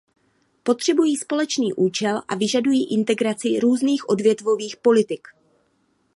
[0.63, 5.27] Potřebují společný účel a vyžadují integraci různých odvětvových politik.